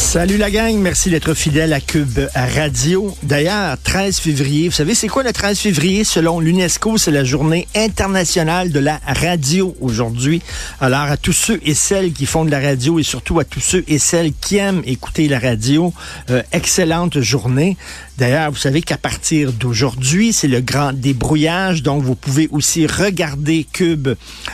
Salut 0.00 0.38
la 0.38 0.50
gang, 0.50 0.76
merci 0.76 1.08
d'être 1.08 1.34
fidèle 1.34 1.72
à 1.72 1.78
Cube 1.78 2.18
Radio. 2.34 3.14
D'ailleurs, 3.22 3.76
13 3.84 4.18
février, 4.18 4.68
vous 4.68 4.74
savez 4.74 4.94
c'est 4.96 5.06
quoi 5.06 5.22
le 5.22 5.32
13 5.32 5.56
février? 5.56 6.02
Selon 6.02 6.40
l'UNESCO, 6.40 6.96
c'est 6.96 7.12
la 7.12 7.22
journée 7.22 7.68
internationale 7.76 8.72
de 8.72 8.80
la 8.80 8.98
radio 9.06 9.76
aujourd'hui. 9.80 10.42
Alors 10.80 11.02
à 11.02 11.16
tous 11.16 11.34
ceux 11.34 11.60
et 11.62 11.74
celles 11.74 12.12
qui 12.12 12.26
font 12.26 12.44
de 12.44 12.50
la 12.50 12.58
radio 12.58 12.98
et 12.98 13.04
surtout 13.04 13.38
à 13.38 13.44
tous 13.44 13.60
ceux 13.60 13.84
et 13.86 13.98
celles 13.98 14.32
qui 14.32 14.56
aiment 14.56 14.82
écouter 14.84 15.28
la 15.28 15.38
radio, 15.38 15.92
euh, 16.30 16.42
excellente 16.50 17.20
journée. 17.20 17.76
D'ailleurs, 18.20 18.50
vous 18.50 18.58
savez 18.58 18.82
qu'à 18.82 18.98
partir 18.98 19.50
d'aujourd'hui, 19.50 20.34
c'est 20.34 20.46
le 20.46 20.60
grand 20.60 20.92
débrouillage, 20.92 21.82
donc 21.82 22.02
vous 22.02 22.14
pouvez 22.14 22.48
aussi 22.52 22.86
regarder 22.86 23.66
Cube 23.72 24.08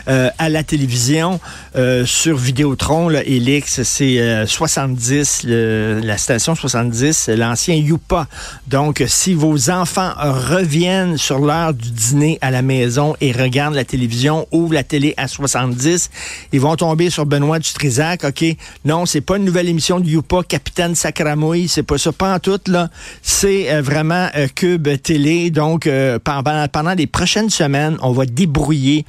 euh, 0.06 0.30
à 0.38 0.48
la 0.48 0.62
télévision 0.62 1.40
euh, 1.74 2.06
sur 2.06 2.36
Vidéotron, 2.36 3.08
là, 3.08 3.24
Elix, 3.24 3.82
c'est 3.82 4.20
euh, 4.20 4.46
70, 4.46 5.40
le- 5.42 6.00
la 6.00 6.16
station 6.16 6.54
70, 6.54 7.28
l'ancien 7.30 7.74
Youpa. 7.74 8.28
Donc, 8.68 9.02
si 9.08 9.34
vos 9.34 9.68
enfants 9.68 10.12
reviennent 10.16 11.18
sur 11.18 11.40
l'heure 11.40 11.74
du 11.74 11.90
dîner 11.90 12.38
à 12.42 12.52
la 12.52 12.62
maison 12.62 13.16
et 13.20 13.32
regardent 13.32 13.74
la 13.74 13.84
télévision, 13.84 14.46
ouvrent 14.52 14.74
la 14.74 14.84
télé 14.84 15.12
à 15.16 15.26
70, 15.26 16.08
ils 16.52 16.60
vont 16.60 16.76
tomber 16.76 17.10
sur 17.10 17.26
Benoît 17.26 17.58
Dutrisac. 17.58 18.22
OK, 18.22 18.44
non, 18.84 19.06
c'est 19.06 19.20
pas 19.22 19.38
une 19.38 19.44
nouvelle 19.44 19.68
émission 19.68 19.98
de 19.98 20.08
Youpa, 20.08 20.42
Capitaine 20.48 20.94
Sacramouille, 20.94 21.66
c'est 21.66 21.82
pas 21.82 21.98
ça, 21.98 22.12
pas 22.12 22.32
en 22.32 22.38
tout, 22.38 22.60
là. 22.68 22.90
C'est 23.22 23.55
euh, 23.64 23.82
vraiment 23.82 24.28
euh, 24.36 24.46
Cube 24.54 24.88
Télé. 25.02 25.50
Donc, 25.50 25.86
euh, 25.86 26.18
pendant, 26.22 26.66
pendant 26.68 26.94
les 26.94 27.06
prochaines 27.06 27.50
semaines, 27.50 27.96
on 28.02 28.12
va 28.12 28.26
débrouiller 28.26 29.04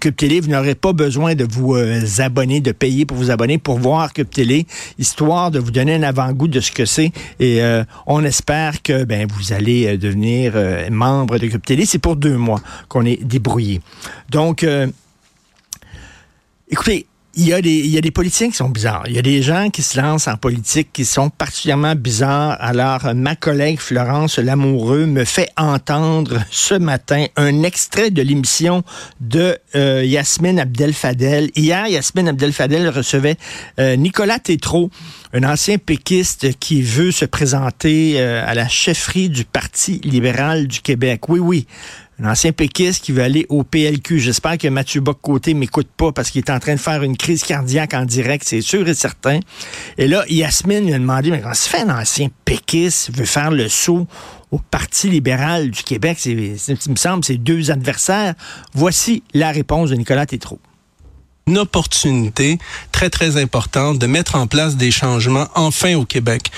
Cube 0.00 0.16
Télé. 0.16 0.40
Vous 0.40 0.48
n'aurez 0.48 0.74
pas 0.74 0.92
besoin 0.92 1.34
de 1.34 1.46
vous 1.48 1.76
abonner, 2.18 2.60
de 2.60 2.72
payer 2.72 3.04
pour 3.04 3.16
vous 3.16 3.30
abonner 3.30 3.58
pour 3.58 3.78
voir 3.78 4.12
Cube 4.12 4.30
Télé, 4.30 4.66
histoire 4.98 5.50
de 5.50 5.58
vous 5.58 5.70
donner 5.70 5.94
un 5.94 6.02
avant-goût 6.02 6.48
de 6.48 6.60
ce 6.60 6.72
que 6.72 6.84
c'est. 6.84 7.12
Et 7.38 7.60
on 8.06 8.24
espère 8.24 8.82
que 8.82 9.04
ben, 9.04 9.26
vous 9.32 9.52
allez 9.52 9.96
devenir 9.98 10.54
membre 10.90 11.38
de 11.38 11.46
Cube 11.46 11.64
Télé. 11.64 11.86
C'est 11.86 11.98
pour 11.98 12.16
deux 12.16 12.36
mois 12.36 12.60
qu'on 12.88 13.04
est 13.04 13.22
débrouillé. 13.22 13.80
Donc, 14.30 14.66
écoutez, 16.70 17.06
il 17.34 17.46
y, 17.46 17.52
a 17.52 17.62
des, 17.62 17.70
il 17.70 17.86
y 17.86 17.96
a 17.96 18.00
des 18.00 18.10
politiciens 18.10 18.50
qui 18.50 18.56
sont 18.56 18.68
bizarres. 18.68 19.04
Il 19.06 19.14
y 19.14 19.18
a 19.18 19.22
des 19.22 19.40
gens 19.40 19.70
qui 19.70 19.82
se 19.82 20.00
lancent 20.00 20.26
en 20.26 20.36
politique 20.36 20.88
qui 20.92 21.04
sont 21.04 21.30
particulièrement 21.30 21.94
bizarres. 21.94 22.56
Alors, 22.58 23.14
ma 23.14 23.36
collègue 23.36 23.78
Florence 23.78 24.38
Lamoureux 24.38 25.06
me 25.06 25.24
fait 25.24 25.48
entendre 25.56 26.40
ce 26.50 26.74
matin 26.74 27.26
un 27.36 27.62
extrait 27.62 28.10
de 28.10 28.20
l'émission 28.20 28.82
de 29.20 29.56
euh, 29.76 30.04
Yasmine 30.04 30.58
Abdel-Fadel. 30.58 31.50
Hier, 31.54 31.86
Yasmine 31.86 32.28
Abdel-Fadel 32.28 32.88
recevait 32.88 33.36
euh, 33.78 33.94
Nicolas 33.94 34.40
Tétrault, 34.40 34.90
un 35.32 35.44
ancien 35.44 35.78
péquiste 35.78 36.58
qui 36.58 36.82
veut 36.82 37.12
se 37.12 37.24
présenter 37.24 38.14
euh, 38.16 38.42
à 38.44 38.54
la 38.54 38.66
chefferie 38.66 39.28
du 39.28 39.44
Parti 39.44 40.00
libéral 40.02 40.66
du 40.66 40.80
Québec. 40.80 41.28
Oui, 41.28 41.38
oui 41.38 41.66
un 42.22 42.30
ancien 42.30 42.52
péquiste 42.52 43.02
qui 43.04 43.12
veut 43.12 43.22
aller 43.22 43.46
au 43.48 43.62
PLQ. 43.64 44.18
J'espère 44.18 44.58
que 44.58 44.68
Mathieu 44.68 45.00
Bock-Côté 45.00 45.54
m'écoute 45.54 45.88
pas 45.96 46.12
parce 46.12 46.30
qu'il 46.30 46.40
est 46.40 46.50
en 46.50 46.58
train 46.58 46.74
de 46.74 46.80
faire 46.80 47.02
une 47.02 47.16
crise 47.16 47.42
cardiaque 47.44 47.94
en 47.94 48.04
direct, 48.04 48.44
c'est 48.46 48.60
sûr 48.60 48.86
et 48.88 48.94
certain. 48.94 49.40
Et 49.96 50.06
là, 50.06 50.24
Yasmine 50.28 50.84
lui 50.86 50.92
a 50.94 50.98
demandé, 50.98 51.30
mais 51.30 51.40
comment 51.40 51.54
se 51.54 51.68
fait 51.68 51.80
un 51.80 51.98
ancien 51.98 52.28
péquiste 52.44 53.10
veut 53.16 53.24
faire 53.24 53.50
le 53.50 53.68
saut 53.68 54.06
au 54.50 54.58
Parti 54.58 55.08
libéral 55.08 55.70
du 55.70 55.82
Québec? 55.82 56.18
C'est, 56.20 56.56
c'est- 56.58 56.84
il 56.86 56.92
me 56.92 56.96
semble, 56.96 57.24
c'est 57.24 57.38
deux 57.38 57.70
adversaires. 57.70 58.34
Voici 58.74 59.22
la 59.32 59.50
réponse 59.50 59.90
de 59.90 59.94
Nicolas 59.94 60.26
Tétrault. 60.26 60.60
Une 61.46 61.58
opportunité 61.58 62.58
très, 62.92 63.10
très 63.10 63.36
importante 63.36 63.98
de 63.98 64.06
mettre 64.06 64.36
en 64.36 64.46
place 64.46 64.76
des 64.76 64.90
changements 64.90 65.48
enfin 65.54 65.94
au 65.96 66.04
Québec. 66.04 66.50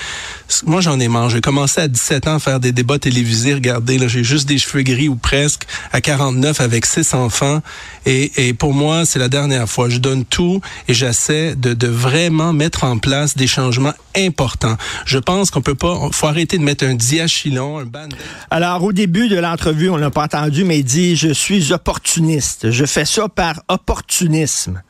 Moi, 0.65 0.81
j'en 0.81 0.99
ai 0.99 1.07
marre. 1.07 1.29
J'ai 1.29 1.41
commencé 1.41 1.81
à 1.81 1.87
17 1.87 2.27
ans 2.27 2.35
à 2.35 2.39
faire 2.39 2.59
des 2.59 2.71
débats 2.71 2.99
télévisés. 2.99 3.55
Regardez, 3.55 3.97
là, 3.97 4.07
j'ai 4.07 4.23
juste 4.23 4.47
des 4.47 4.59
cheveux 4.59 4.83
gris 4.83 5.09
ou 5.09 5.15
presque 5.15 5.65
à 5.91 6.01
49 6.01 6.61
avec 6.61 6.85
six 6.85 7.13
enfants. 7.15 7.61
Et, 8.05 8.47
et 8.47 8.53
pour 8.53 8.73
moi, 8.73 9.05
c'est 9.05 9.19
la 9.19 9.29
dernière 9.29 9.67
fois. 9.67 9.89
Je 9.89 9.97
donne 9.97 10.25
tout 10.25 10.61
et 10.87 10.93
j'essaie 10.93 11.55
de, 11.55 11.73
de 11.73 11.87
vraiment 11.87 12.53
mettre 12.53 12.83
en 12.83 12.99
place 12.99 13.35
des 13.35 13.47
changements 13.47 13.93
importants. 14.15 14.77
Je 15.05 15.17
pense 15.17 15.49
qu'on 15.49 15.61
peut 15.61 15.75
pas, 15.75 15.97
faut 16.11 16.27
arrêter 16.27 16.59
de 16.59 16.63
mettre 16.63 16.85
un 16.85 16.93
diachylon, 16.93 17.79
un 17.79 17.85
band 17.85 18.09
Alors, 18.51 18.83
au 18.83 18.91
début 18.93 19.27
de 19.27 19.37
l'entrevue, 19.37 19.89
on 19.89 19.97
l'a 19.97 20.11
pas 20.11 20.25
entendu, 20.25 20.65
mais 20.65 20.79
il 20.79 20.83
dit 20.83 21.15
Je 21.15 21.33
suis 21.33 21.73
opportuniste. 21.73 22.69
Je 22.69 22.85
fais 22.85 23.05
ça 23.05 23.27
par 23.27 23.63
opportunisme. 23.69 24.82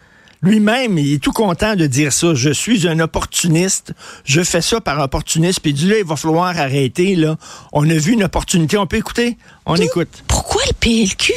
Lui-même, 0.43 0.97
il 0.97 1.13
est 1.13 1.23
tout 1.23 1.31
content 1.31 1.75
de 1.75 1.87
dire 1.87 2.11
ça. 2.11 2.33
Je 2.35 2.49
suis 2.49 2.87
un 2.87 2.99
opportuniste. 2.99 3.93
Je 4.25 4.41
fais 4.41 4.61
ça 4.61 4.81
par 4.81 4.99
opportunisme. 4.99 5.61
Puis 5.61 5.71
il 5.71 5.75
dit 5.75 5.87
là, 5.87 5.97
il 5.99 6.05
va 6.05 6.17
falloir 6.17 6.47
arrêter. 6.47 7.15
Là. 7.15 7.37
On 7.71 7.89
a 7.89 7.93
vu 7.93 8.11
une 8.11 8.25
opportunité. 8.25 8.77
On 8.77 8.85
peut 8.85 8.97
écouter? 8.97 9.37
On 9.65 9.75
écoute. 9.75 10.23
Pourquoi 10.27 10.61
le 10.67 10.73
PLQ? 10.73 11.33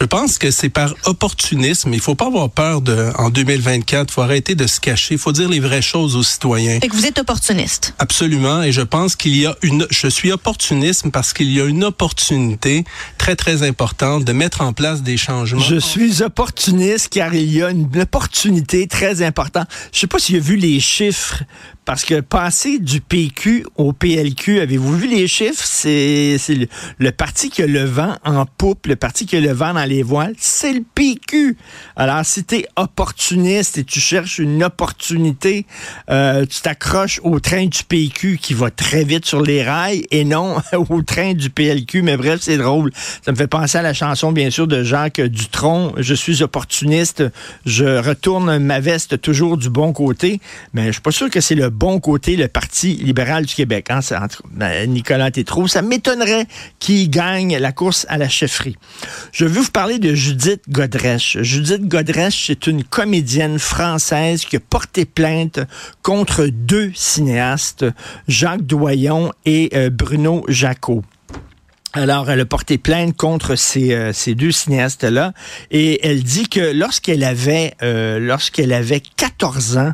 Je 0.00 0.06
pense 0.06 0.38
que 0.38 0.50
c'est 0.50 0.70
par 0.70 0.94
opportunisme. 1.04 1.92
Il 1.92 2.00
faut 2.00 2.14
pas 2.14 2.26
avoir 2.26 2.48
peur 2.48 2.80
de, 2.80 3.10
en 3.18 3.28
2024. 3.28 4.08
Il 4.08 4.12
faut 4.14 4.22
arrêter 4.22 4.54
de 4.54 4.66
se 4.66 4.80
cacher. 4.80 5.14
Il 5.14 5.18
faut 5.18 5.32
dire 5.32 5.46
les 5.46 5.60
vraies 5.60 5.82
choses 5.82 6.16
aux 6.16 6.22
citoyens. 6.22 6.80
Fait 6.80 6.88
que 6.88 6.96
vous 6.96 7.04
êtes 7.04 7.18
opportuniste. 7.18 7.92
Absolument. 7.98 8.62
Et 8.62 8.72
je 8.72 8.80
pense 8.80 9.14
qu'il 9.14 9.36
y 9.36 9.44
a 9.44 9.54
une, 9.60 9.86
je 9.90 10.08
suis 10.08 10.32
opportunisme 10.32 11.10
parce 11.10 11.34
qu'il 11.34 11.52
y 11.52 11.60
a 11.60 11.66
une 11.66 11.84
opportunité 11.84 12.84
très, 13.18 13.36
très 13.36 13.62
importante 13.62 14.24
de 14.24 14.32
mettre 14.32 14.62
en 14.62 14.72
place 14.72 15.02
des 15.02 15.18
changements. 15.18 15.60
Je 15.60 15.76
suis 15.76 16.22
opportuniste 16.22 17.10
car 17.10 17.34
il 17.34 17.52
y 17.52 17.62
a 17.62 17.68
une 17.68 17.86
opportunité 18.00 18.86
très 18.86 19.20
importante. 19.20 19.68
Je 19.92 20.00
sais 20.00 20.06
pas 20.06 20.18
s'il 20.18 20.36
a 20.36 20.40
vu 20.40 20.56
les 20.56 20.80
chiffres. 20.80 21.42
Parce 21.84 22.04
que 22.04 22.20
passer 22.20 22.78
du 22.78 23.00
PQ 23.00 23.66
au 23.76 23.92
PLQ, 23.92 24.60
avez-vous 24.60 24.96
vu 24.96 25.08
les 25.08 25.26
chiffres? 25.26 25.64
C'est 25.64 26.36
le 26.98 27.10
parti 27.10 27.50
qui 27.50 27.62
a 27.62 27.66
le 27.66 27.84
vent 27.84 28.16
en 28.24 28.46
poupe, 28.46 28.86
le 28.86 28.96
parti 28.96 29.26
qui 29.26 29.36
a 29.36 29.40
le 29.40 29.52
vent 29.52 29.74
dans 29.74 29.84
les 29.84 30.02
voiles, 30.02 30.34
c'est 30.38 30.72
le 30.72 30.82
PQ. 30.94 31.56
Alors, 31.96 32.24
si 32.24 32.44
tu 32.44 32.56
es 32.56 32.66
opportuniste 32.76 33.78
et 33.78 33.84
tu 33.84 33.98
cherches 33.98 34.38
une 34.38 34.62
opportunité, 34.62 35.66
euh, 36.10 36.44
tu 36.44 36.60
t'accroches 36.60 37.20
au 37.24 37.40
train 37.40 37.66
du 37.66 37.82
PQ 37.82 38.38
qui 38.40 38.54
va 38.54 38.70
très 38.70 39.04
vite 39.04 39.26
sur 39.26 39.42
les 39.42 39.62
rails 39.62 40.06
et 40.10 40.24
non 40.24 40.56
au 40.90 41.02
train 41.02 41.32
du 41.32 41.50
PLQ. 41.50 42.02
Mais 42.02 42.16
bref, 42.16 42.40
c'est 42.42 42.58
drôle. 42.58 42.92
Ça 43.24 43.32
me 43.32 43.36
fait 43.36 43.46
penser 43.46 43.78
à 43.78 43.82
la 43.82 43.94
chanson, 43.94 44.32
bien 44.32 44.50
sûr, 44.50 44.66
de 44.66 44.82
Jacques 44.82 45.20
Dutronc. 45.20 45.94
Je 45.96 46.14
suis 46.14 46.42
opportuniste. 46.42 47.24
Je 47.64 47.98
retourne 47.98 48.58
ma 48.58 48.80
veste 48.80 49.20
toujours 49.20 49.56
du 49.56 49.70
bon 49.70 49.92
côté. 49.92 50.40
Mais 50.74 50.86
je 50.86 50.92
suis 50.92 51.02
pas 51.02 51.10
sûr 51.10 51.30
que 51.30 51.40
c'est 51.40 51.54
le 51.54 51.69
bon 51.70 52.00
côté, 52.00 52.36
le 52.36 52.48
Parti 52.48 52.94
libéral 52.94 53.46
du 53.46 53.54
Québec. 53.54 53.86
Hein? 53.90 54.00
Ben, 54.52 54.90
Nicolas 54.90 55.30
Tétrault. 55.30 55.68
Ça 55.68 55.82
m'étonnerait 55.82 56.46
qu'il 56.78 57.08
gagne 57.10 57.56
la 57.56 57.72
course 57.72 58.06
à 58.08 58.18
la 58.18 58.28
chefferie. 58.28 58.76
Je 59.32 59.44
veux 59.44 59.60
vous 59.60 59.70
parler 59.70 59.98
de 59.98 60.14
Judith 60.14 60.62
Godrèche. 60.68 61.38
Judith 61.40 61.86
Godrèche, 61.86 62.46
c'est 62.48 62.66
une 62.66 62.84
comédienne 62.84 63.58
française 63.58 64.44
qui 64.44 64.56
a 64.56 64.60
porté 64.60 65.04
plainte 65.04 65.60
contre 66.02 66.46
deux 66.46 66.92
cinéastes, 66.94 67.84
Jacques 68.28 68.66
Doyon 68.66 69.32
et 69.44 69.70
euh, 69.74 69.90
Bruno 69.90 70.44
Jacot. 70.48 71.02
Alors, 71.92 72.30
elle 72.30 72.38
a 72.38 72.44
porté 72.44 72.78
plainte 72.78 73.16
contre 73.16 73.56
ces, 73.56 73.92
euh, 73.94 74.12
ces 74.12 74.36
deux 74.36 74.52
cinéastes-là 74.52 75.32
et 75.72 76.06
elle 76.06 76.22
dit 76.22 76.48
que 76.48 76.72
lorsqu'elle 76.72 77.24
avait 77.24 77.74
euh, 77.82 78.20
lorsqu'elle 78.20 78.72
avait 78.72 79.00
14 79.00 79.76
ans, 79.76 79.92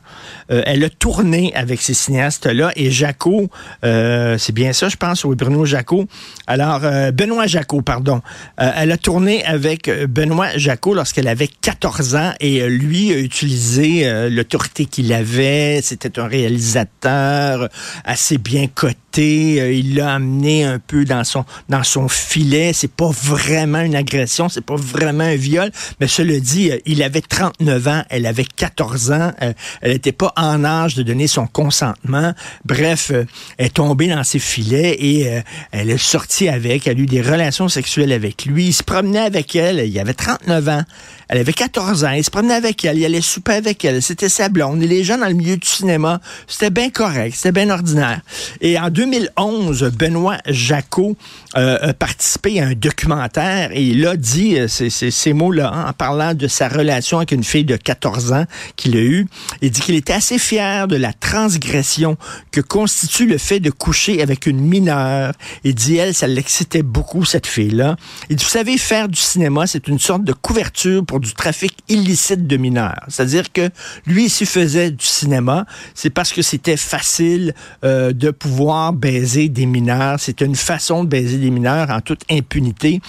euh, 0.50 0.60
elle 0.66 0.84
a 0.84 0.90
tourné 0.90 1.54
avec 1.54 1.80
ces 1.80 1.94
cinéastes-là 1.94 2.70
et 2.76 2.90
Jaco, 2.90 3.48
euh, 3.82 4.36
c'est 4.36 4.52
bien 4.52 4.74
ça, 4.74 4.90
je 4.90 4.96
pense, 4.96 5.24
oui, 5.24 5.36
Bruno 5.36 5.64
Jaco. 5.64 6.06
Alors, 6.46 6.80
euh, 6.84 7.12
Benoît 7.12 7.46
Jaco, 7.46 7.80
pardon. 7.80 8.20
Euh, 8.60 8.70
elle 8.76 8.92
a 8.92 8.98
tourné 8.98 9.42
avec 9.46 9.88
Benoît 9.88 10.54
Jaco 10.58 10.92
lorsqu'elle 10.92 11.28
avait 11.28 11.48
14 11.48 12.14
ans 12.14 12.32
et 12.40 12.68
lui 12.68 13.10
a 13.10 13.18
utilisé 13.18 14.28
l'autorité 14.28 14.84
qu'il 14.84 15.14
avait. 15.14 15.80
C'était 15.82 16.18
un 16.18 16.26
réalisateur 16.26 17.70
assez 18.04 18.36
bien 18.36 18.66
coté 18.66 19.06
il 19.18 19.94
l'a 19.94 20.14
amené 20.14 20.64
un 20.64 20.78
peu 20.78 21.04
dans 21.04 21.24
son 21.24 21.44
dans 21.68 21.82
son 21.86 22.08
filet. 22.08 22.72
C'est 22.72 22.90
pas 22.90 23.10
vraiment 23.10 23.80
une 23.80 23.94
agression, 23.94 24.48
c'est 24.48 24.64
pas 24.64 24.76
vraiment 24.76 25.24
un 25.24 25.36
viol, 25.36 25.70
mais 26.00 26.06
cela 26.06 26.38
dit, 26.38 26.70
euh, 26.70 26.78
il 26.86 27.02
avait 27.02 27.20
39 27.20 27.88
ans, 27.88 28.02
elle 28.10 28.26
avait 28.26 28.44
14 28.44 29.12
ans, 29.12 29.32
euh, 29.42 29.52
elle 29.80 29.92
n'était 29.92 30.12
pas 30.12 30.32
en 30.36 30.64
âge 30.64 30.94
de 30.94 31.02
donner 31.02 31.26
son 31.26 31.46
consentement. 31.46 32.34
Bref, 32.64 33.10
elle 33.58 33.66
est 33.66 33.74
tombée 33.74 34.08
dans 34.08 34.24
ses 34.24 34.38
filets 34.38 34.96
et 34.98 35.42
elle 35.72 35.90
est 35.90 35.98
sortie 35.98 36.48
avec, 36.48 36.86
elle 36.86 36.98
a 36.98 37.00
eu 37.00 37.06
des 37.06 37.22
relations 37.22 37.68
sexuelles 37.68 38.12
avec 38.12 38.44
lui, 38.46 38.66
il 38.66 38.72
se 38.72 38.82
promenait 38.82 39.20
avec 39.20 39.54
elle, 39.56 39.86
il 39.86 39.98
avait 39.98 40.14
39 40.14 40.68
ans. 40.68 40.84
Elle 41.28 41.38
avait 41.38 41.52
14 41.52 42.04
ans, 42.04 42.10
il 42.10 42.22
se 42.22 42.30
promenait 42.30 42.54
avec 42.54 42.84
elle, 42.84 42.98
il 42.98 43.04
allait 43.04 43.20
souper 43.20 43.54
avec 43.54 43.84
elle, 43.84 44.00
c'était 44.00 44.28
sa 44.28 44.48
blonde. 44.48 44.80
Les 44.80 45.02
gens 45.02 45.18
dans 45.18 45.26
le 45.26 45.34
milieu 45.34 45.56
du 45.56 45.66
cinéma, 45.66 46.20
c'était 46.46 46.70
bien 46.70 46.90
correct, 46.90 47.34
c'était 47.34 47.52
bien 47.52 47.70
ordinaire. 47.70 48.20
Et 48.60 48.78
en 48.78 48.90
2011, 48.90 49.90
Benoît 49.96 50.38
Jacot 50.46 51.16
euh, 51.56 51.75
a 51.82 51.94
participé 51.94 52.60
à 52.60 52.66
un 52.66 52.74
documentaire 52.74 53.70
et 53.72 53.82
il 53.82 54.06
a 54.06 54.16
dit 54.16 54.58
euh, 54.58 54.68
ces, 54.68 54.90
ces, 54.90 55.32
mots-là 55.32 55.70
hein, 55.72 55.86
en 55.88 55.92
parlant 55.92 56.34
de 56.34 56.48
sa 56.48 56.68
relation 56.68 57.18
avec 57.18 57.32
une 57.32 57.44
fille 57.44 57.64
de 57.64 57.76
14 57.76 58.32
ans 58.32 58.44
qu'il 58.76 58.96
a 58.96 59.00
eue. 59.00 59.26
Il 59.62 59.70
dit 59.70 59.80
qu'il 59.80 59.94
était 59.94 60.12
assez 60.12 60.38
fier 60.38 60.88
de 60.88 60.96
la 60.96 61.12
transgression 61.12 62.16
que 62.50 62.60
constitue 62.60 63.26
le 63.26 63.38
fait 63.38 63.60
de 63.60 63.70
coucher 63.70 64.22
avec 64.22 64.46
une 64.46 64.60
mineure. 64.60 65.32
Il 65.64 65.74
dit, 65.74 65.96
elle, 65.96 66.14
ça 66.14 66.26
l'excitait 66.26 66.82
beaucoup, 66.82 67.24
cette 67.24 67.46
fille-là. 67.46 67.96
Il 68.30 68.36
dit, 68.36 68.44
vous 68.44 68.50
savez, 68.50 68.78
faire 68.78 69.08
du 69.08 69.20
cinéma, 69.20 69.66
c'est 69.66 69.88
une 69.88 69.98
sorte 69.98 70.24
de 70.24 70.32
couverture 70.32 71.04
pour 71.04 71.20
du 71.20 71.34
trafic 71.34 71.76
illicite 71.88 72.46
de 72.46 72.56
mineurs. 72.56 73.04
C'est-à-dire 73.08 73.52
que 73.52 73.70
lui, 74.06 74.28
s'il 74.28 74.46
faisait 74.46 74.90
du 74.90 75.04
cinéma, 75.04 75.66
c'est 75.94 76.10
parce 76.10 76.32
que 76.32 76.42
c'était 76.42 76.76
facile 76.76 77.54
euh, 77.84 78.12
de 78.12 78.30
pouvoir 78.30 78.92
baiser 78.92 79.48
des 79.48 79.66
mineurs. 79.66 80.18
C'est 80.18 80.40
une 80.40 80.56
façon 80.56 81.04
de 81.04 81.08
baiser 81.08 81.38
des 81.38 81.50
mineurs 81.50 81.65
en 81.66 82.00
toute 82.00 82.22
impunité. 82.30 83.00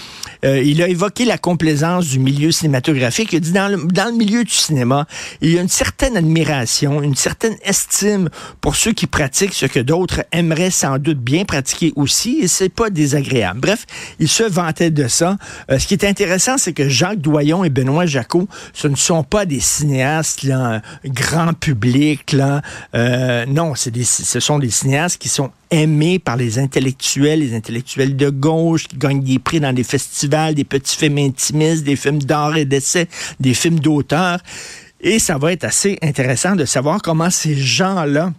Euh, 0.46 0.62
il 0.62 0.82
a 0.82 0.88
évoqué 0.88 1.26
la 1.26 1.38
complaisance 1.38 2.08
du 2.08 2.20
milieu 2.20 2.52
cinématographique. 2.52 3.34
Il 3.34 3.38
a 3.38 3.40
dit 3.40 3.52
dans 3.52 3.68
le, 3.70 4.12
milieu 4.12 4.44
du 4.44 4.54
cinéma, 4.54 5.06
il 5.42 5.52
y 5.52 5.58
a 5.58 5.62
une 5.62 5.70
certaine 5.70 6.18
admiration, 6.18 7.02
une 7.02 7.16
certaine 7.16 7.56
estime 7.64 8.30
pour 8.62 8.76
ceux 8.76 8.94
qui 8.94 9.08
pratiquent 9.08 9.54
ce 9.54 9.66
que 9.66 9.80
d'autres 9.80 10.24
aimeraient 10.32 10.72
sans 10.72 10.98
doute 10.98 11.20
bien 11.20 11.46
pratiquer 11.46 11.94
aussi, 11.96 12.40
et 12.42 12.48
c'est 12.48 12.70
pas 12.70 12.90
désagréable. 12.90 13.60
Bref, 13.60 13.86
il 14.20 14.28
se 14.28 14.44
vantait 14.44 14.92
de 14.92 15.08
ça. 15.08 15.38
Euh, 15.72 15.80
ce 15.80 15.88
qui 15.88 15.94
est 15.94 16.06
intéressant, 16.06 16.58
c'est 16.58 16.74
que 16.74 16.90
Jacques 16.90 17.20
Doyon 17.20 17.64
et 17.64 17.70
Benoît 17.70 18.06
Jacot, 18.06 18.48
ce 18.74 18.88
ne 18.88 18.96
sont 18.96 19.24
pas 19.24 19.46
des 19.46 19.60
cinéastes 19.60 20.44
là, 20.44 20.82
grand 21.06 21.54
public. 21.54 22.36
Euh, 22.96 23.46
non, 23.48 23.74
ce 23.76 24.40
sont 24.40 24.60
des 24.60 24.70
cinéastes 24.70 25.18
qui 25.18 25.30
sont 25.30 25.52
aimés 25.72 26.20
par 26.20 26.38
les 26.38 26.60
intellectuels, 26.60 27.40
les 27.40 27.56
intellectuels 27.56 28.16
de 28.16 28.30
gauche, 28.30 28.88
qui 28.88 28.98
gagnent 28.98 29.24
des 29.24 29.40
prix 29.40 29.60
dans 29.60 29.74
des 29.74 29.84
festivals, 29.84 30.56
des 30.56 30.64
petits 30.64 30.98
films 30.98 31.18
intimistes, 31.18 31.84
des 31.84 31.96
films 31.96 32.20
d'art 32.20 32.58
et 32.58 32.66
d'essai, 32.66 33.08
des 33.40 33.54
films 33.54 33.80
d'auteur. 33.80 34.40
Et 35.02 35.20
ça 35.20 35.38
va 35.38 35.52
être 35.52 35.64
assez 35.64 35.98
intéressant 36.02 36.56
de 36.56 36.66
savoir 36.66 37.02
comment 37.02 37.30
ces 37.30 37.56
gens-là 37.56 38.34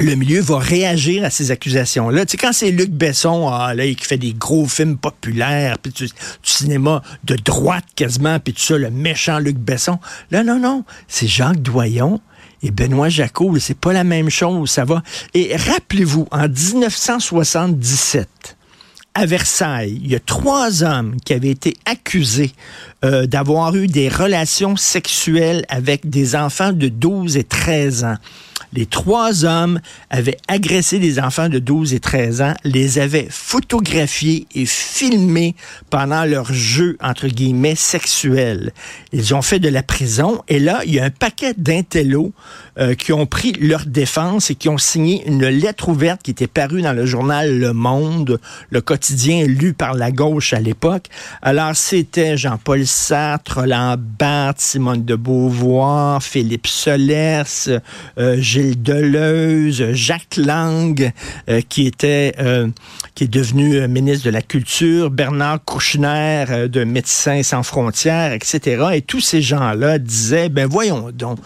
le 0.00 0.14
milieu 0.14 0.40
va 0.40 0.58
réagir 0.58 1.24
à 1.24 1.30
ces 1.30 1.50
accusations-là. 1.50 2.24
Tu 2.24 2.32
sais, 2.32 2.36
quand 2.38 2.52
c'est 2.52 2.70
Luc 2.70 2.90
Besson, 2.90 3.48
ah, 3.48 3.74
là, 3.74 3.86
qui 3.86 4.04
fait 4.04 4.16
des 4.16 4.32
gros 4.32 4.66
films 4.66 4.96
populaires, 4.96 5.78
puis 5.78 5.92
du, 5.92 6.08
cinéma 6.42 7.02
de 7.24 7.36
droite 7.36 7.84
quasiment, 7.94 8.38
puis 8.38 8.54
tout 8.54 8.62
ça, 8.62 8.78
le 8.78 8.90
méchant 8.90 9.38
Luc 9.38 9.56
Besson. 9.56 9.98
Là, 10.30 10.42
non, 10.42 10.58
non, 10.58 10.84
c'est 11.06 11.26
Jacques 11.26 11.60
Doyon 11.60 12.20
et 12.62 12.70
Benoît 12.70 13.08
Jacot. 13.08 13.58
C'est 13.58 13.78
pas 13.78 13.92
la 13.92 14.04
même 14.04 14.30
chose, 14.30 14.70
ça 14.70 14.84
va. 14.84 15.02
Et 15.34 15.56
rappelez-vous, 15.56 16.26
en 16.30 16.48
1977, 16.48 18.56
à 19.14 19.26
Versailles, 19.26 20.00
il 20.02 20.10
y 20.10 20.14
a 20.14 20.20
trois 20.20 20.82
hommes 20.82 21.16
qui 21.24 21.32
avaient 21.32 21.50
été 21.50 21.76
accusés 21.84 22.52
euh, 23.04 23.26
d'avoir 23.26 23.74
eu 23.74 23.86
des 23.86 24.08
relations 24.08 24.76
sexuelles 24.76 25.64
avec 25.68 26.08
des 26.08 26.36
enfants 26.36 26.72
de 26.72 26.88
12 26.88 27.36
et 27.36 27.44
13 27.44 28.04
ans. 28.04 28.16
Les 28.72 28.86
trois 28.86 29.44
hommes 29.44 29.80
avaient 30.10 30.36
agressé 30.48 30.98
des 30.98 31.18
enfants 31.18 31.48
de 31.48 31.58
12 31.58 31.94
et 31.94 32.00
13 32.00 32.42
ans, 32.42 32.54
les 32.64 32.98
avaient 32.98 33.26
photographiés 33.28 34.46
et 34.54 34.66
filmés 34.66 35.56
pendant 35.90 36.24
leur 36.24 36.52
jeu, 36.52 36.96
entre 37.00 37.26
guillemets, 37.26 37.74
sexuel. 37.74 38.72
Ils 39.12 39.34
ont 39.34 39.42
fait 39.42 39.58
de 39.58 39.68
la 39.68 39.82
prison 39.82 40.42
et 40.48 40.58
là, 40.58 40.82
il 40.86 40.94
y 40.94 41.00
a 41.00 41.04
un 41.04 41.10
paquet 41.10 41.54
d'intellos 41.56 42.32
euh, 42.78 42.94
qui 42.94 43.12
ont 43.12 43.26
pris 43.26 43.52
leur 43.54 43.84
défense 43.86 44.50
et 44.50 44.54
qui 44.54 44.68
ont 44.68 44.78
signé 44.78 45.26
une 45.26 45.46
lettre 45.46 45.88
ouverte 45.88 46.22
qui 46.22 46.30
était 46.30 46.46
parue 46.46 46.82
dans 46.82 46.92
le 46.92 47.06
journal 47.06 47.58
Le 47.58 47.72
Monde, 47.72 48.40
le 48.70 48.80
quotidien 48.80 49.46
lu 49.46 49.72
par 49.72 49.94
la 49.94 50.12
gauche 50.12 50.52
à 50.52 50.60
l'époque. 50.60 51.06
Alors, 51.42 51.74
c'était 51.74 52.36
Jean-Paul 52.36 52.86
Sartre, 52.86 53.66
Barthes, 54.18 54.60
Simone 54.60 55.04
de 55.04 55.14
Beauvoir, 55.14 56.22
Philippe 56.22 56.66
Solers, 56.66 57.42
euh, 58.18 58.36
Deleuze, 58.62 59.92
Jacques 59.92 60.36
Lang, 60.36 61.12
euh, 61.48 61.60
qui 61.68 61.86
était, 61.86 62.34
euh, 62.38 62.68
qui 63.14 63.24
est 63.24 63.28
devenu 63.28 63.76
euh, 63.76 63.88
ministre 63.88 64.24
de 64.26 64.30
la 64.30 64.42
Culture, 64.42 65.10
Bernard 65.10 65.64
Kouchner 65.64 66.68
de 66.68 66.84
Médecins 66.84 67.42
sans 67.42 67.62
frontières, 67.62 68.32
etc. 68.32 68.84
Et 68.94 69.02
tous 69.02 69.20
ces 69.20 69.42
gens-là 69.42 69.98
disaient, 69.98 70.48
ben 70.48 70.66
voyons 70.66 71.10
donc, 71.12 71.38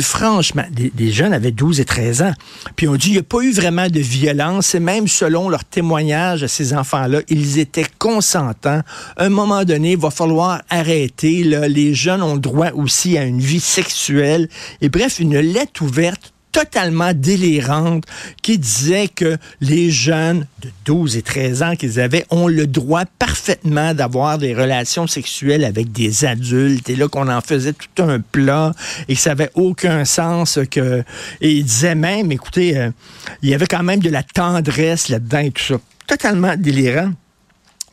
franchement, 0.00 0.64
des, 0.70 1.12
jeunes 1.12 1.32
avaient 1.32 1.50
12 1.50 1.80
et 1.80 1.84
13 1.84 2.22
ans, 2.22 2.32
puis 2.76 2.88
on 2.88 2.96
dit, 2.96 3.08
il 3.08 3.12
n'y 3.12 3.18
a 3.18 3.22
pas 3.22 3.40
eu 3.40 3.52
vraiment 3.52 3.88
de 3.88 4.00
violence, 4.00 4.74
et 4.74 4.80
même 4.80 5.08
selon 5.08 5.48
leur 5.48 5.64
témoignage 5.64 6.42
à 6.42 6.48
ces 6.48 6.74
enfants-là, 6.74 7.20
ils 7.28 7.58
étaient 7.58 7.86
consentants. 7.98 8.80
À 9.16 9.24
un 9.24 9.28
moment 9.28 9.64
donné, 9.64 9.92
il 9.92 9.98
va 9.98 10.10
falloir 10.10 10.62
arrêter. 10.70 11.44
Là. 11.44 11.68
Les 11.68 11.94
jeunes 11.94 12.22
ont 12.22 12.36
droit 12.36 12.70
aussi 12.72 13.18
à 13.18 13.24
une 13.24 13.40
vie 13.40 13.60
sexuelle. 13.60 14.48
Et 14.80 14.88
bref, 14.88 15.18
une 15.20 15.38
lettre 15.38 15.82
ouverte 15.82 16.31
totalement 16.52 17.12
délirante 17.14 18.04
qui 18.42 18.58
disait 18.58 19.08
que 19.08 19.38
les 19.60 19.90
jeunes 19.90 20.46
de 20.60 20.68
12 20.84 21.16
et 21.16 21.22
13 21.22 21.62
ans 21.62 21.76
qu'ils 21.76 21.98
avaient 21.98 22.26
ont 22.30 22.46
le 22.46 22.66
droit 22.66 23.04
parfaitement 23.18 23.94
d'avoir 23.94 24.38
des 24.38 24.54
relations 24.54 25.06
sexuelles 25.06 25.64
avec 25.64 25.90
des 25.90 26.24
adultes. 26.24 26.88
Et 26.90 26.96
là 26.96 27.08
qu'on 27.08 27.28
en 27.28 27.40
faisait 27.40 27.72
tout 27.72 28.02
un 28.02 28.20
plat. 28.20 28.72
Et 29.08 29.14
que 29.14 29.20
ça 29.20 29.32
avait 29.32 29.50
aucun 29.54 30.04
sens 30.04 30.58
que 30.70 31.02
et 31.40 31.50
il 31.50 31.64
disait 31.64 31.94
même 31.94 32.30
écoutez 32.30 32.76
euh, 32.76 32.90
il 33.42 33.48
y 33.48 33.54
avait 33.54 33.66
quand 33.66 33.82
même 33.82 34.00
de 34.00 34.10
la 34.10 34.22
tendresse 34.22 35.08
là-dedans 35.08 35.38
et 35.38 35.50
tout 35.50 35.62
ça. 35.62 35.74
Totalement 36.06 36.54
délirant 36.56 37.12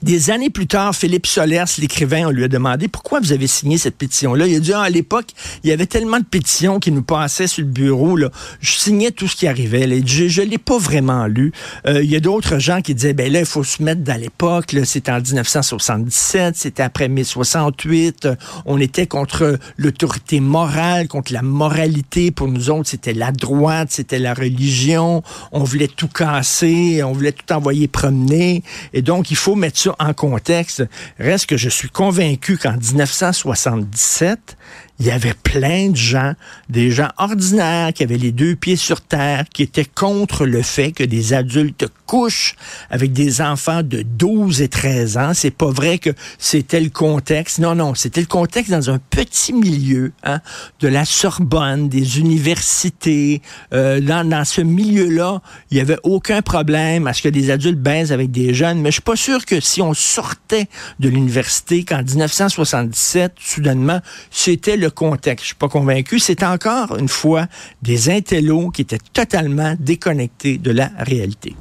des 0.01 0.29
années 0.29 0.49
plus 0.49 0.67
tard, 0.67 0.95
Philippe 0.95 1.27
Solers, 1.27 1.65
l'écrivain, 1.77 2.27
on 2.27 2.29
lui 2.31 2.45
a 2.45 2.47
demandé 2.47 2.87
pourquoi 2.87 3.19
vous 3.19 3.33
avez 3.33 3.47
signé 3.47 3.77
cette 3.77 3.97
pétition-là? 3.97 4.47
Il 4.47 4.55
a 4.55 4.59
dit, 4.59 4.73
ah, 4.73 4.81
à 4.81 4.89
l'époque, 4.89 5.27
il 5.63 5.69
y 5.69 5.73
avait 5.73 5.85
tellement 5.85 6.19
de 6.19 6.25
pétitions 6.25 6.79
qui 6.79 6.91
nous 6.91 7.01
passaient 7.01 7.47
sur 7.47 7.63
le 7.63 7.69
bureau. 7.69 8.15
Là. 8.15 8.29
Je 8.61 8.71
signais 8.71 9.11
tout 9.11 9.27
ce 9.27 9.35
qui 9.35 9.47
arrivait. 9.47 10.01
Je 10.05 10.41
ne 10.41 10.45
l'ai 10.45 10.57
pas 10.57 10.77
vraiment 10.77 11.25
lu. 11.27 11.51
Euh, 11.85 12.01
il 12.01 12.09
y 12.09 12.15
a 12.15 12.21
d'autres 12.21 12.59
gens 12.59 12.81
qui 12.81 12.95
disaient, 12.95 13.13
ben 13.13 13.31
là, 13.31 13.39
il 13.39 13.45
faut 13.45 13.63
se 13.63 13.83
mettre 13.83 14.01
dans 14.01 14.19
l'époque. 14.19 14.75
C'était 14.85 15.11
en 15.11 15.19
1977, 15.19 16.55
c'était 16.55 16.83
après 16.83 17.09
1068. 17.09 18.29
On 18.65 18.79
était 18.79 19.07
contre 19.07 19.59
l'autorité 19.77 20.39
morale, 20.39 21.07
contre 21.07 21.33
la 21.33 21.41
moralité. 21.41 22.31
Pour 22.31 22.47
nous 22.47 22.69
autres, 22.69 22.89
c'était 22.89 23.13
la 23.13 23.31
droite, 23.33 23.89
c'était 23.91 24.19
la 24.19 24.33
religion. 24.33 25.23
On 25.51 25.63
voulait 25.63 25.89
tout 25.89 26.07
casser, 26.07 27.03
on 27.03 27.11
voulait 27.11 27.33
tout 27.33 27.51
envoyer 27.53 27.89
promener. 27.89 28.63
Et 28.93 29.01
donc, 29.01 29.29
il 29.31 29.37
faut 29.37 29.55
mettre 29.55 29.77
ça 29.77 29.88
en 29.99 30.13
contexte, 30.13 30.83
reste 31.17 31.47
que 31.47 31.57
je 31.57 31.69
suis 31.69 31.89
convaincu 31.89 32.57
qu'en 32.57 32.77
1977, 32.77 34.57
il 34.99 35.05
y 35.05 35.11
avait 35.11 35.33
plein 35.33 35.89
de 35.89 35.95
gens, 35.95 36.33
des 36.69 36.91
gens 36.91 37.07
ordinaires 37.17 37.93
qui 37.93 38.03
avaient 38.03 38.17
les 38.17 38.33
deux 38.33 38.55
pieds 38.55 38.75
sur 38.75 38.99
terre, 38.99 39.45
qui 39.53 39.63
étaient 39.63 39.85
contre 39.85 40.45
le 40.45 40.61
fait 40.61 40.91
que 40.91 41.05
des 41.05 41.33
adultes 41.33 41.87
couchent 42.05 42.55
avec 42.89 43.13
des 43.13 43.41
enfants 43.41 43.81
de 43.81 44.01
12 44.01 44.61
et 44.61 44.67
13 44.67 45.17
ans. 45.17 45.31
C'est 45.33 45.51
pas 45.51 45.69
vrai 45.69 45.99
que 45.99 46.09
c'était 46.37 46.81
le 46.81 46.89
contexte. 46.89 47.59
Non, 47.59 47.75
non, 47.75 47.95
c'était 47.95 48.19
le 48.19 48.27
contexte 48.27 48.71
dans 48.71 48.89
un 48.89 48.99
petit 48.99 49.53
milieu 49.53 50.11
hein, 50.23 50.41
de 50.81 50.87
la 50.89 51.05
Sorbonne, 51.05 51.87
des 51.87 52.19
universités. 52.19 53.41
Euh, 53.73 54.01
dans, 54.01 54.27
dans 54.27 54.43
ce 54.43 54.61
milieu-là, 54.61 55.41
il 55.71 55.77
y 55.77 55.81
avait 55.81 55.99
aucun 56.03 56.41
problème 56.41 57.07
à 57.07 57.13
ce 57.13 57.21
que 57.21 57.29
des 57.29 57.51
adultes 57.51 57.79
baisent 57.79 58.11
avec 58.11 58.31
des 58.31 58.53
jeunes. 58.53 58.81
Mais 58.81 58.89
je 58.89 58.95
suis 58.95 59.01
pas 59.01 59.15
sûr 59.15 59.45
que 59.45 59.61
si 59.61 59.81
on 59.81 59.93
sortait 59.93 60.67
de 60.99 61.07
l'université 61.07 61.85
qu'en 61.85 62.03
1977, 62.03 63.33
soudainement, 63.39 64.01
c'était 64.29 64.75
contexte. 64.89 65.43
Je 65.43 65.47
suis 65.47 65.55
pas 65.55 65.69
convaincu. 65.69 66.19
C'est 66.19 66.43
encore 66.43 66.97
une 66.97 67.07
fois 67.07 67.47
des 67.81 68.09
intellos 68.09 68.69
qui 68.69 68.83
étaient 68.83 68.99
totalement 69.13 69.75
déconnectés 69.79 70.57
de 70.57 70.71
la 70.71 70.91
réalité. 70.97 71.55